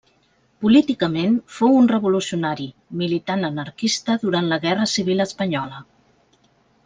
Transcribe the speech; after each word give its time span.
Políticament, 0.63 1.35
fou 1.57 1.75
un 1.81 1.89
revolucionari, 1.91 2.65
militant 3.03 3.47
anarquista 3.51 4.15
durant 4.25 4.49
la 4.53 4.59
Guerra 4.65 4.87
Civil 4.95 5.25
espanyola. 5.29 5.83